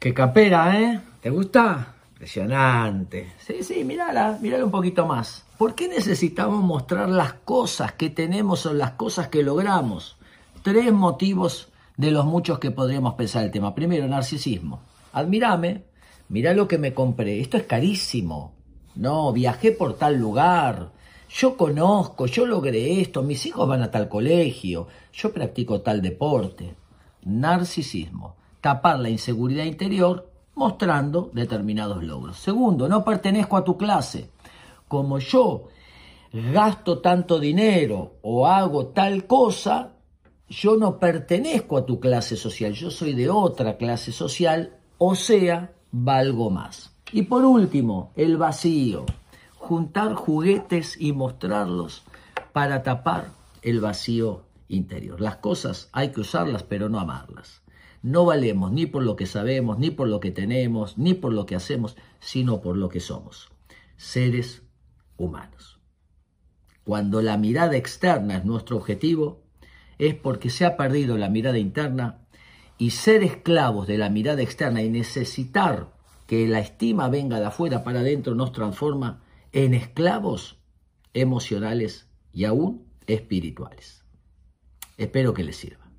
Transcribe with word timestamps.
Qué 0.00 0.14
capera, 0.14 0.80
¿eh? 0.80 0.98
¿Te 1.20 1.28
gusta? 1.28 1.94
Impresionante. 2.12 3.34
Sí, 3.38 3.62
sí, 3.62 3.84
mírala, 3.84 4.38
mírala 4.40 4.64
un 4.64 4.70
poquito 4.70 5.04
más. 5.04 5.44
¿Por 5.58 5.74
qué 5.74 5.88
necesitamos 5.88 6.64
mostrar 6.64 7.10
las 7.10 7.34
cosas 7.34 7.92
que 7.92 8.08
tenemos 8.08 8.64
o 8.64 8.72
las 8.72 8.92
cosas 8.92 9.28
que 9.28 9.42
logramos? 9.42 10.16
Tres 10.62 10.90
motivos 10.90 11.68
de 11.98 12.12
los 12.12 12.24
muchos 12.24 12.58
que 12.58 12.70
podríamos 12.70 13.12
pensar 13.12 13.44
el 13.44 13.50
tema. 13.50 13.74
Primero, 13.74 14.08
narcisismo. 14.08 14.80
Admírame, 15.12 15.84
mirá 16.30 16.54
lo 16.54 16.66
que 16.66 16.78
me 16.78 16.94
compré. 16.94 17.38
Esto 17.38 17.58
es 17.58 17.64
carísimo. 17.64 18.54
No, 18.94 19.34
viajé 19.34 19.70
por 19.70 19.98
tal 19.98 20.16
lugar. 20.16 20.92
Yo 21.28 21.58
conozco, 21.58 22.24
yo 22.24 22.46
logré 22.46 23.02
esto, 23.02 23.22
mis 23.22 23.44
hijos 23.44 23.68
van 23.68 23.82
a 23.82 23.90
tal 23.90 24.08
colegio, 24.08 24.88
yo 25.12 25.30
practico 25.30 25.82
tal 25.82 26.00
deporte. 26.00 26.74
Narcisismo 27.26 28.39
tapar 28.60 28.98
la 28.98 29.10
inseguridad 29.10 29.64
interior 29.64 30.30
mostrando 30.54 31.30
determinados 31.32 32.02
logros. 32.04 32.38
Segundo, 32.38 32.88
no 32.88 33.04
pertenezco 33.04 33.56
a 33.56 33.64
tu 33.64 33.76
clase. 33.76 34.30
Como 34.88 35.18
yo 35.18 35.68
gasto 36.32 36.98
tanto 36.98 37.38
dinero 37.38 38.14
o 38.22 38.46
hago 38.46 38.88
tal 38.88 39.26
cosa, 39.26 39.92
yo 40.48 40.76
no 40.76 40.98
pertenezco 40.98 41.78
a 41.78 41.86
tu 41.86 42.00
clase 42.00 42.36
social, 42.36 42.72
yo 42.72 42.90
soy 42.90 43.14
de 43.14 43.30
otra 43.30 43.76
clase 43.76 44.12
social, 44.12 44.76
o 44.98 45.14
sea, 45.14 45.72
valgo 45.92 46.50
más. 46.50 46.94
Y 47.12 47.22
por 47.22 47.44
último, 47.44 48.12
el 48.16 48.36
vacío. 48.36 49.06
Juntar 49.56 50.14
juguetes 50.14 51.00
y 51.00 51.12
mostrarlos 51.12 52.02
para 52.52 52.82
tapar 52.82 53.30
el 53.62 53.80
vacío 53.80 54.42
interior. 54.68 55.20
Las 55.20 55.36
cosas 55.36 55.88
hay 55.92 56.10
que 56.10 56.20
usarlas, 56.20 56.62
pero 56.62 56.88
no 56.88 56.98
amarlas. 56.98 57.62
No 58.02 58.24
valemos 58.24 58.72
ni 58.72 58.86
por 58.86 59.02
lo 59.02 59.16
que 59.16 59.26
sabemos, 59.26 59.78
ni 59.78 59.90
por 59.90 60.08
lo 60.08 60.20
que 60.20 60.30
tenemos, 60.30 60.96
ni 60.96 61.14
por 61.14 61.32
lo 61.32 61.46
que 61.46 61.54
hacemos, 61.54 61.96
sino 62.18 62.60
por 62.60 62.76
lo 62.76 62.88
que 62.88 63.00
somos, 63.00 63.50
seres 63.96 64.62
humanos. 65.16 65.80
Cuando 66.84 67.20
la 67.20 67.36
mirada 67.36 67.76
externa 67.76 68.38
es 68.38 68.44
nuestro 68.44 68.76
objetivo, 68.76 69.42
es 69.98 70.14
porque 70.14 70.48
se 70.48 70.64
ha 70.64 70.76
perdido 70.76 71.18
la 71.18 71.28
mirada 71.28 71.58
interna 71.58 72.26
y 72.78 72.90
ser 72.90 73.22
esclavos 73.22 73.86
de 73.86 73.98
la 73.98 74.08
mirada 74.08 74.40
externa 74.40 74.82
y 74.82 74.88
necesitar 74.88 75.92
que 76.26 76.48
la 76.48 76.60
estima 76.60 77.08
venga 77.10 77.38
de 77.38 77.46
afuera 77.46 77.84
para 77.84 78.00
adentro 78.00 78.34
nos 78.34 78.52
transforma 78.52 79.22
en 79.52 79.74
esclavos 79.74 80.58
emocionales 81.12 82.06
y 82.32 82.44
aún 82.44 82.86
espirituales. 83.06 84.04
Espero 84.96 85.34
que 85.34 85.44
les 85.44 85.56
sirva. 85.56 85.89